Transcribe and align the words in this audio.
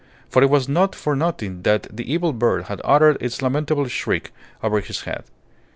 For 0.29 0.41
it 0.41 0.49
was 0.49 0.67
not 0.67 0.95
for 0.95 1.15
nothing 1.15 1.61
that 1.61 1.83
the 1.95 2.11
evil 2.11 2.33
bird 2.33 2.63
had 2.63 2.81
uttered 2.83 3.17
its 3.21 3.43
lamentable 3.43 3.85
shriek 3.87 4.33
over 4.63 4.79
his 4.79 5.01
head. 5.01 5.25